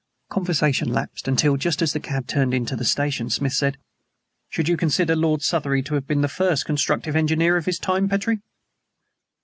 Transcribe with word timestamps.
Conversation 0.31 0.89
lapsed, 0.91 1.27
until, 1.27 1.57
just 1.57 1.79
as 1.83 1.93
the 1.93 1.99
cab 1.99 2.25
turned 2.25 2.55
into 2.55 2.75
the 2.75 2.83
station, 2.85 3.29
Smith 3.29 3.53
said: 3.53 3.77
"Should 4.49 4.67
you 4.67 4.75
consider 4.75 5.15
Lord 5.15 5.43
Southery 5.43 5.83
to 5.83 5.93
have 5.93 6.07
been 6.07 6.21
the 6.21 6.27
first 6.27 6.65
constructive 6.65 7.15
engineer 7.15 7.55
of 7.55 7.65
his 7.67 7.77
time, 7.77 8.09
Petrie?" 8.09 8.39